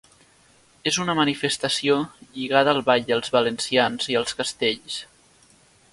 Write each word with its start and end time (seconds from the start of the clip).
És 0.91 0.95
una 1.03 1.15
manifestació 1.19 1.99
lligada 2.39 2.75
al 2.77 2.81
ball 2.89 3.05
de 3.11 3.21
valencians 3.37 4.11
i 4.15 4.19
als 4.23 4.37
castells. 4.41 4.99